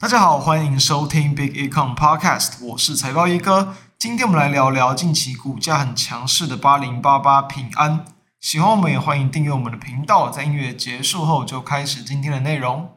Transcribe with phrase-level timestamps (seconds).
[0.00, 3.74] 大家好，欢迎收听 Big Econ Podcast，我是财报一哥。
[3.98, 8.06] 今天我们来聊聊近期股价很强势的八零八八平安。
[8.40, 10.30] 喜欢我们也欢迎订阅我们的频道。
[10.30, 12.88] 在音乐结束后，就开始今天的内容。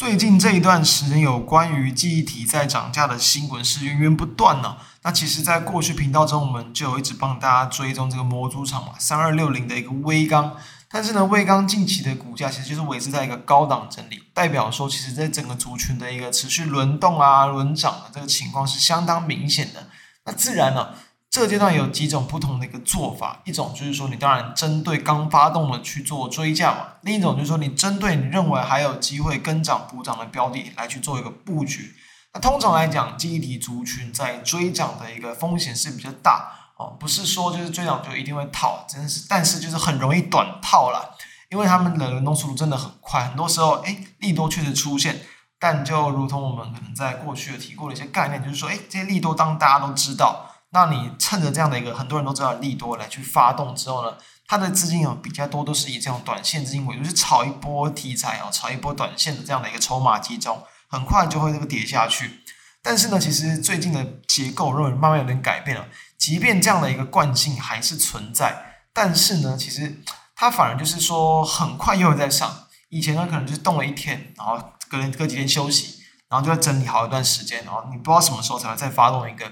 [0.00, 4.78] 最近这一段时间，有关于记忆体在涨价的新闻是源源不断呢。
[5.02, 10.56] 那其实，在过去频道中，我们就有一直帮大家追踪这个模组厂嘛，三二六零的一个微钢。
[10.88, 19.88] 但是呢，微钢近期的股价其实就是维持在一个高档整理，代表说，其实在整个族群的一个持续轮动啊、轮涨的这个情况是相当明显的。
[20.24, 20.94] 那自然呢。
[21.30, 31.94] 这个阶段有几种不同的一个做法，一种就是说你当然针对刚发动的去做追价嘛，另一种就是说你针对你认为还有机会跟涨补涨的标的来去做一个布局。
[32.34, 41.16] 那通常来讲，记忆体族群在追涨的一个风险是比较大哦，不是说就是追涨就一定会套，真的是，但是就是很容易短套了，
[41.50, 45.20] 因为他们的轮动速度真的很快，很多时候哎利多确实出现，
[45.60, 50.46] 但就如同我们可能在过去有提过的一些概念，就是说哎这些利多当大家都知道。
[50.72, 62.40] 那你趁着这样的一个很多人都知道利多来去发动之后呢，它的资金有比较多都是以这种短线资金为主，就炒一波题材哦，炒一波短线的这样的一个筹码集中，很快就会这个跌下去。
[62.82, 70.00] 但是呢，其实最近的结构认为慢慢有点改变了，即便这样的一个惯性还是存在，但是呢，其实
[70.36, 72.68] 它反而就是说很快又会再上。
[72.88, 74.56] 以前呢，可能就是动了一天，然后
[74.88, 79.44] 隔隔几天休息，然后就要整理好一段时间，然后你不知道什么时候才会再发动一个。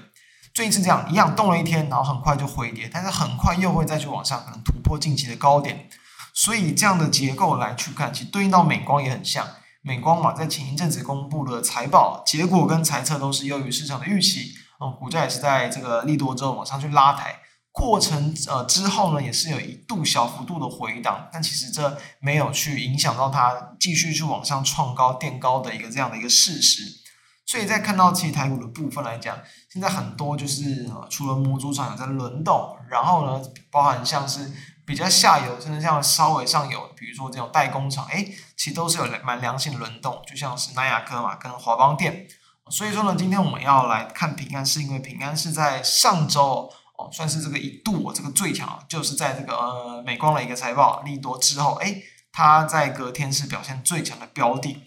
[0.59, 5.87] 最近是这样，一样动了一天，然后很快就回跌，但是很快又会再去往上，可能突破近期的高点。
[6.33, 9.47] 所以这样的结构来去看，其实对应到美光也很像。
[9.81, 14.51] 美光嘛，在前一阵子公布的财报结果跟财测都是优于市场的预期，
[14.81, 17.39] 嗯，股价也是在这个利多之后往上去拉抬。
[17.71, 26.99] 过程呃之后呢，也是有一度小幅度的回档，但其实这没有去影响到它继续去往上创高垫高的一个这样的一个事实。
[27.49, 29.35] 所以在看到其实台股的部分来讲，
[29.67, 34.51] 现在很多就是呃，除了模组厂有在轮动，然后呢，包含像是
[34.85, 38.23] 比较下游，甚至像稍微上游，比如说这种代工厂，哎，
[38.55, 42.27] 其实都是有蛮良性的轮动，就像是南亚科嘛，跟华邦电。
[42.69, 51.95] 所以说呢，今天我们要来看平安，是因为平安是在上周哦，算是这个一度这个最强，就是在这个呃美光的一个财报利多之后，哎，
[52.31, 54.83] 它在隔天是表现最强的标的。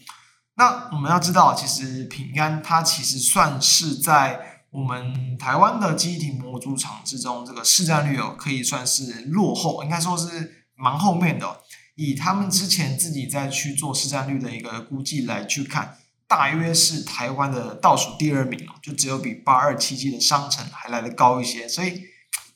[0.55, 11.61] 那我们要知道，其实平安它其实算是在我们台湾的机体模组厂之中，这个市占率哦，可以算是落后，应该说是蛮后面的。
[11.95, 15.97] 以他们之前自己在去做市占率的一个估计来去看，
[16.29, 22.03] 大约是台湾的倒数第二名哦，就只有比八二七七的商城还来得高一些，所以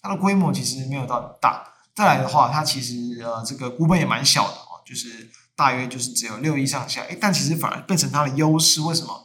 [0.02, 1.64] 它的规模其实没有到大。
[1.94, 5.30] 再来的话，它其实呃这个股本也蛮小的哦，就是。
[5.56, 8.82] 大约就是只有六亿上下，诶，但其实反而变成它的优势。
[8.82, 9.24] 为什么？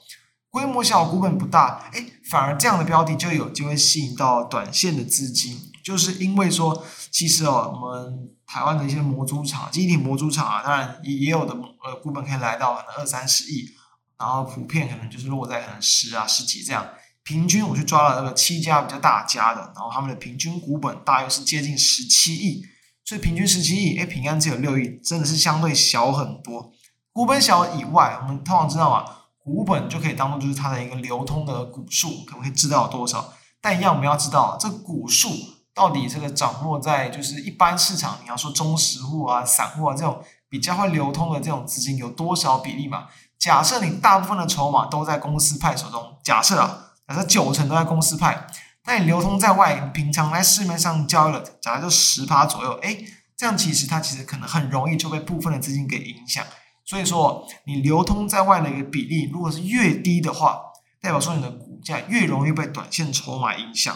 [0.49, 5.71] 规模小，股本不大，诶，反而这样的标的就有机会吸引到短线的资金。
[5.83, 11.53] 就是因为说，其实哦，我们台湾的一些模组厂、记忆体模组厂啊，当然也也有的，
[11.83, 13.71] 呃，股本可以来到二三十亿，
[14.17, 16.85] 然后普遍可能就是落在可能十啊、十几这样。
[17.23, 22.65] 平均我去抓了那个七家比较大家的，然后他们的平均股本大约是接近十七亿。
[23.11, 26.71] 所以平均十七亿，哎，平安只有六亿，真的是相对小很多。
[27.11, 29.03] 股本小以外，我们通常知道嘛，
[29.43, 33.33] 股本就可以当做就是它的一个流通的股数，可不可以知道多少？
[33.59, 35.29] 但一样我们要知道，这股数
[35.73, 43.07] 到底这个掌握在就是一般市场，你要说中实户啊、散户啊这种比较会流通的这种资金有多少比例嘛？
[43.37, 48.47] 假设你大部分的筹码都在公司派手中，假设啊，假设九成都在公司派。
[48.85, 52.97] 那你流通在外，你平常在市面上交易了，假如就十趴左右，哎，
[53.37, 56.43] 这样其实它其实可能很容易就被部分的资金给影响。
[56.83, 60.59] 所以说，你流通在外的一个比例，如果是越低的话，
[60.99, 63.95] 代表说你的股价越容易被短线筹码影响。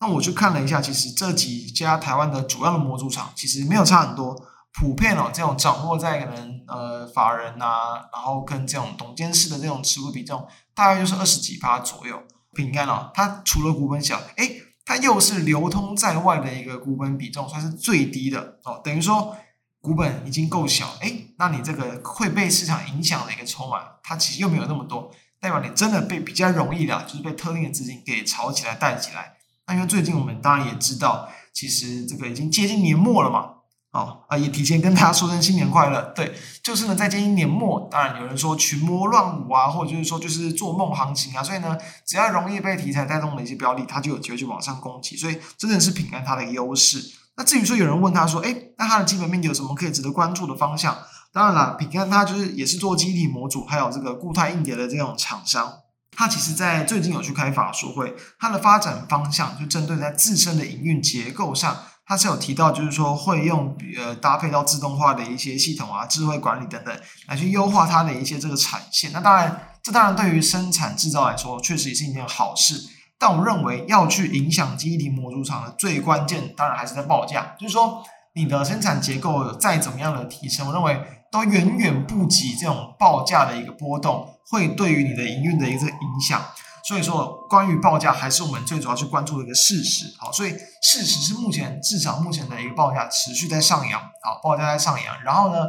[0.00, 4.36] 那我去看了一下，其实这几家台湾的主要的模组厂，其实没有差很多，
[4.72, 12.22] 普遍哦，这种掌握在可能呃法人啊，然后跟这种董监事的这种持股比重，大概就是二十几趴左右。
[12.56, 14.50] 平安哦，它除了股本小，哎，
[14.84, 19.36] 它又是流通在外的一个股本比重算是最低的哦，等于说
[19.80, 29.34] 股本已经够小，哎，那你这个会被市场影响的一个筹码，它其实又没有那么多，代表你真的被比较容易的，就是被特定的资金给炒起来带起来。
[29.66, 33.55] 那因为最近我们当然也知道，其实这个已经接近年末了嘛，
[33.96, 36.02] 哦啊，也提前跟大家说声新年快乐。
[36.14, 45.16] 对，就是呢，在今年年末，当然有人说群魔乱舞啊，或者就是说就是做梦行情啊，所以呢，只要容易被题材带动的一些标的，它就有机会去往上攻击。
[45.16, 47.02] 所以真的是品安它的优势。
[47.36, 50.96] 那至于说有人问他说，哎，那它的基本面有什么可以值得关注的方向？
[51.32, 55.72] 当然了，平安它就是也是做机体模组，还有这个固态硬碟的这种厂商。
[56.18, 61.76] 它其实在最近有去开法说会，它的发展方向就针对在自身的营运结构上。
[62.06, 69.10] 它是有提到，就是说会用呃搭配到自动化的一些系统啊、智慧管理等等，来去优化它的一些这个产线。
[69.12, 72.80] 那当然，这当然对于生产制造来说，确实也是一件好事。
[73.18, 77.56] 但我认为要去影响记忆体模组厂的最关键，当然还是在报价。
[77.58, 78.04] 就是说，
[78.34, 86.40] 你的生产结构再怎么样的提升，我认为都远远不及这种报价的一个波动会对于你的营运的一个影响。
[86.86, 90.14] 所以说，关于报价还是我们最主要去关注的一个事实。
[90.18, 90.50] 好，所以
[90.80, 94.00] 事实是目前至少目前的一个报价持续在上扬。
[94.22, 95.20] 好，报价在上扬。
[95.24, 95.66] 然后呢，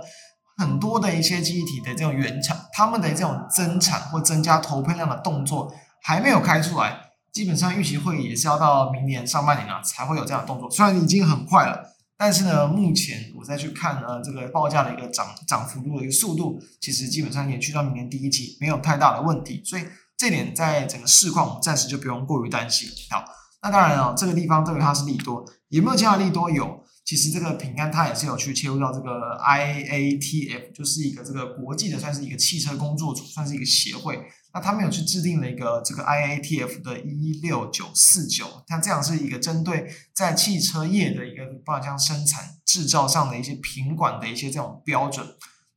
[0.58, 5.74] 很多的一些记忆体的这种原厂，他们的这种增产或增加投配量的动作
[6.04, 7.10] 还没有开出来。
[7.34, 10.70] 基本上预期会也是要到明年上半年啊才会有这样的动作。
[10.70, 19.64] 虽然已经很快了，但是呢，目前我再去看呢这个报价的一个涨涨幅度的一个速度，其实基本上也去到明年第一季没有太大的问题。
[19.66, 19.82] 所以。
[20.18, 22.90] 这点在整个市况，我们暂时就不用过于担心。
[23.12, 23.24] 好，
[23.62, 26.50] 那当然了，这个地方对于它是利多，有没有其他利多？
[26.50, 34.20] 有，其实这个平安它也是有去切入到这个 IATF，就是一个这个国际的，算是一个汽车工作组，算是一个协会。
[34.54, 45.28] 那他们有去制定了一个这个 IATF 的一六九四九，像这样是一个针对在汽车业的一个，包括像生产制造上的一些品管的一些这种标准。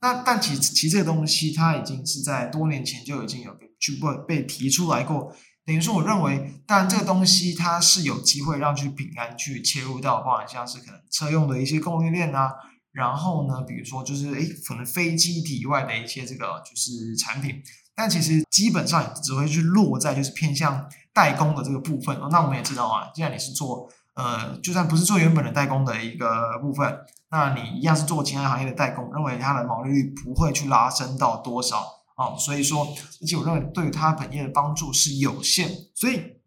[0.02, 5.30] 那但其其实这个东西它已经是在多年前就已经有去过被提出来过，
[5.66, 12.50] 等于说我认为，当然这个东西它是有机会让去平安去切入到，包含像是可能车用的一些供应链啊，
[12.92, 17.62] 然后呢，比如说就是诶可能飞机体以外的一些这个就是产品，
[17.94, 22.18] 但其实基本上只会去落在就是偏向代工的这个部分。
[22.30, 26.98] 那我们也知道啊，既然你是做呃，就算不是做原本的代工的一个部分。
[27.32, 31.78] 那你一样是做其他行业的代工，认为它的毛利率不会去拉升到多少
[32.16, 32.34] 啊？
[32.36, 32.84] 所以说，
[33.22, 36.38] 而且我认为对于它本业的帮助是有限，所以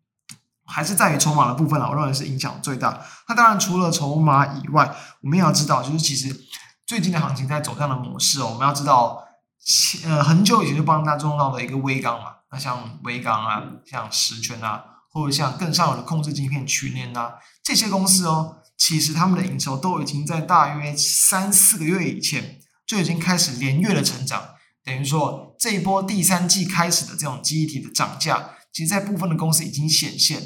[0.66, 1.88] 还是在于筹码的部分了。
[1.88, 3.02] 我认为是影响最大。
[3.30, 6.38] 那当然除了筹码以外，我们也要知道，就是其实
[6.86, 8.50] 最近的行情在走这样的模式哦。
[8.52, 9.24] 我们要知道，
[10.04, 18.58] 呃，很久以前就帮大家用到的一个威刚嘛，那像威刚啊，像十銓啊，或者像更上游的控制晶片群联啊，这些公司哦。
[18.86, 24.50] 其实他们的营收都已经在大约三四个月以前就已经开始连月的成长，
[24.84, 30.44] 等于说这一波第三季开始的这种记忆体的涨价，其实在部分的公司已经显现。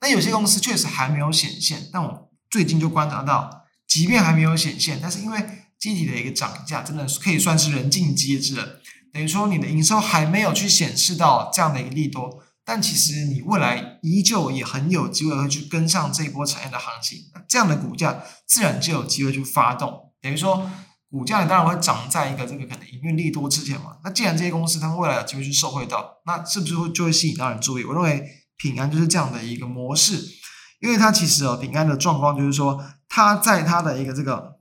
[0.00, 5.44] 那有些公司确实还没有显现，但我最近就观察到，即便还没有显现，但是因为
[5.76, 8.78] 记忆体的一个涨价，真的是可以算是人尽皆知了。
[9.12, 12.40] 等于说你的营收还没有去显示到这样的一个利多。
[12.72, 17.18] 但其实你未来依旧也很有机会会去跟上这一波产业的行情，
[17.48, 20.12] 这样的股价自然就有机会去发动。
[20.22, 20.70] 等于说，
[21.10, 23.96] 股价当然会涨在一个这个可能营运利多之前嘛。
[24.04, 27.82] 那既然这些公司它未来有机会去受惠到，那是不是会就会吸引到人注意？
[27.82, 28.24] 我认为
[28.56, 30.24] 平安就是这样的一个模式，
[30.80, 34.60] 因为它其实哦，平安的状况就是说，它在它的一个这个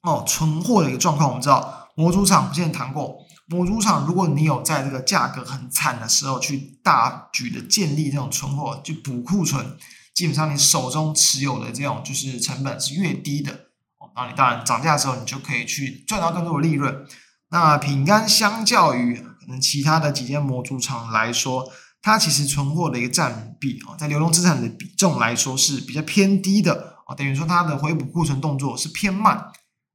[0.00, 3.23] 哦存货的一个状况，我们知道模组厂之前谈过。
[3.46, 9.76] 模组厂，如果你有在这个价格很惨的时候去大举的建立这种存货，去补库存，
[10.14, 13.52] 基本上你手中持有的这种就是成本是越低的
[13.98, 17.04] 哦，那你当然涨价的时候，你就可以去赚到更多的利润。
[17.50, 21.70] 那品安相较于可能其他的几间模组厂来说，
[22.00, 29.52] 它其实存货的一个占比哦，在流动资产的比重来说是比较偏低的哦，等于说它的回补库存动作是偏慢。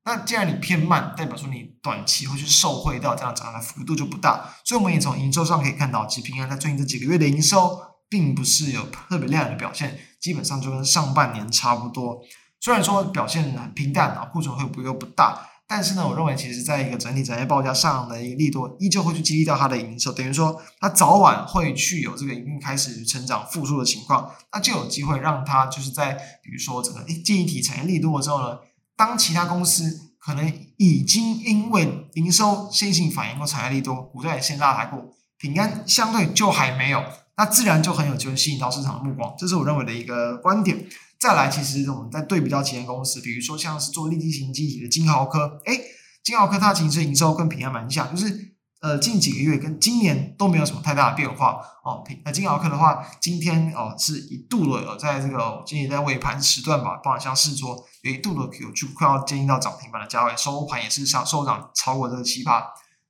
[0.10, 12.20] 那既然你偏慢，代表说你短期会去受惠到这样涨的幅度就不大，所以我们也从营收上可以看到，其实品安在最近这几个月的营收并不是有特别亮眼的表现，基本上就跟上半年差不多。
[12.60, 28.58] 虽然说表现很平淡啊，库存回补又不大，但是呢，我认为其实在一个整体产业报价上的一个利多，依旧会去激励到它的营收，等于说它早晚会去有这个营运开始成长复苏的情况，那就有机会让它就是在比如说整个诶记忆体产业利多之后呢。
[29.00, 37.02] 当其他公司可能已经因为营收先行反应过产业利多，股价也先拉抬过，平安相对就还没有，
[37.38, 40.86] 那自然就很有机会吸引到市场的目光，这是我认为的一个观点。
[41.18, 45.80] 再来，其实我们在对比到其他公司，比如说像是做立基型机体的金豪科，诶，
[46.22, 52.02] 金豪科它其实营收跟平安蛮像，就是呃，近几个月跟今年都没有什么太大的变化哦。
[52.24, 62.68] 那金鳌克的话，今天哦是一度的有在这个今天在尾盘时段吧，包含像是说有一度的有去快要接近到涨停板的价位，收盘也是上收涨超过这个七八。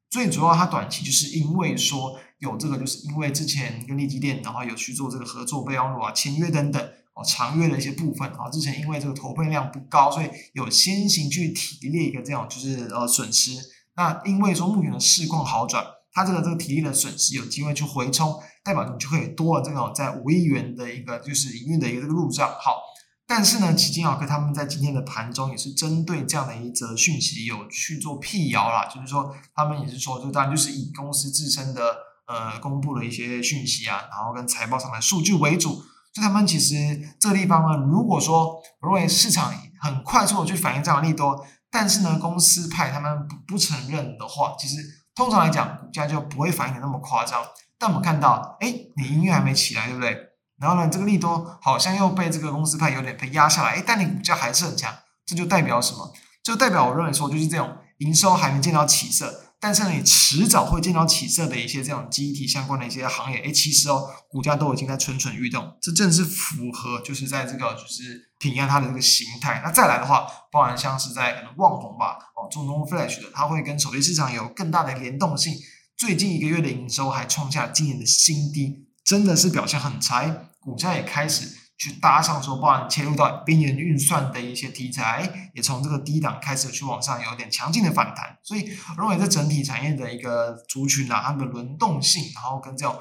[0.10, 6.82] 最主要它短期就是因为说有这个，就是因为之前跟利基电然后有去做这个合作备忘录啊、签约等等
[7.14, 13.52] 哦，长约的一些部分啊，之前因为这个投配量不高，所以有先行去提列一个这样就是呃损失。
[14.00, 22.48] 那因为说目前的市况好转，它这个这个体力的损失有机会去回冲，代表你就会多了这种在五亿元的一个就是营运的一个这个入账。
[22.48, 22.79] 好，
[23.27, 35.74] 但是呢，奇晶奥科他们在今天的盘中也是针对这样的一则讯息有去做辟谣啦，就是说他们也是说，就当然就是以公司自身的呃公布的一些讯息啊，然后跟财报上的数据为主。
[36.13, 36.74] 所以他们其实
[37.20, 41.46] 这地方呢，如果说我认为市场很快速的去反映这样的利多。
[41.72, 44.78] 但是呢，公司派他们不不承认的话，其实
[45.14, 47.44] 通常来讲，股价就不会反应的那么夸张。
[47.78, 50.18] 但我们看到，哎，你音乐还没起来，对不对？
[50.60, 54.94] 然后呢，这个利多好像又被这个公司派有点被压下来，哎，但你股价还是很强，
[55.26, 56.14] 这就代表什么？
[56.44, 59.46] 就代表我认为说，就是这种营收还没见到起色。
[59.62, 69.62] 但是呢，你迟早会见到起色的一些这种集体相关的一些行业，哎，其实哦，股价都已经在蠢蠢欲动，这正是符合就是在这个就是体验它的这个形态。
[69.63, 75.53] 那再来的话，包含像是在可能旺宏吧，哦，中东 Flash 的，它会跟手机市场有更大的联动性。
[75.98, 80.25] 最近一个月的营收还创下今年的新低，真的是表现很差，
[80.60, 81.58] 股价也开始。
[81.79, 93.00] 去搭上说，包含切入到边缘运算的一些题材，也从这个低档开始去往上有点强劲的反弹，所以我认为这整体产业的一个族群啊，它的轮动性，然后跟这种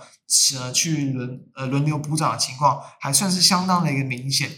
[0.57, 4.49] 呃去轮呃轮流补涨的情况，还算是相当的一个明显。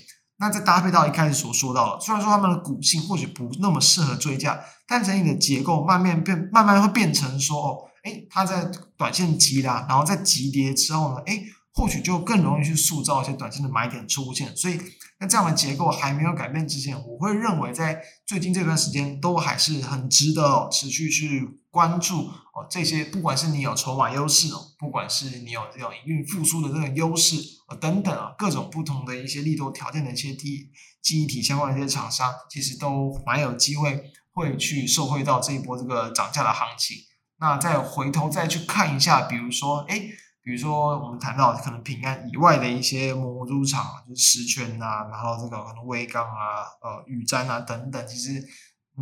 [0.41, 11.45] 那再搭配到一开始所说到的，虽然说他们的股性或许不那么适合追价，但整体的结构慢慢变，慢慢会变成说，哦，诶，它在短线急拉，然后在急跌之后呢，诶。
[11.73, 14.79] 或许就更容易去塑造一些短线的买点出现，所以
[15.21, 27.37] 那这样的结构还没有改变之前，我会认为在最近这段时间都还是很值得，持续去关注哦这些，不管是你有筹码优势哦，不管是你有这种营运复苏的这种优势
[27.69, 36.97] 哦等等啊，各种不同的一些利多条件的一些记记忆体相关的一些厂商，其实都蛮有机会会去受惠到这一波这个涨价的行情。
[37.39, 40.09] 那再回头再去看一下，比如说哎。
[40.43, 48.43] 比如说，我们谈到可能平安以外的一些模组厂，就是十銓啊，然后这个可能威刚啊、呃宇瞻啊等等，其实，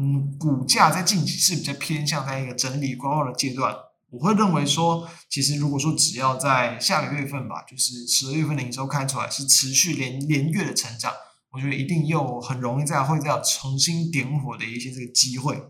[0.00, 3.75] 嗯，股价在近期是比较偏向在一个整理观望的阶段。
[4.11, 11.12] 我会认为说，其实如果说只要在下个月份吧，就是十二月份的营收开出来是持续连连月的成长，
[11.50, 15.61] 我觉得一定又很容易再会再有重新点火的一些这个机会。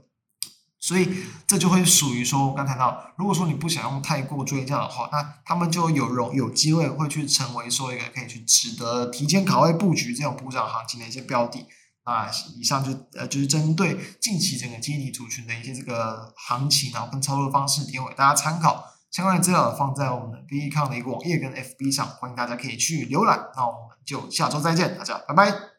[0.79, 1.09] 所以
[1.47, 11.67] 这就会属于说，我刚谈到，如果说你不想用太过追价的话，那他们就有容有机会会去成为说一个可以去值得提前卡位布局这种补涨行情的一些标的。
[12.09, 18.83] 那以上就呃就是针对近期整个基体族群的一些这个行情，然后跟操作方式提供给大家参考。
[19.11, 23.51] 相关的资料放在我们的 B 康的一个网页跟 FB 上，欢迎大家可以去浏览。
[23.55, 25.78] 那我们就下周再见，大家拜拜。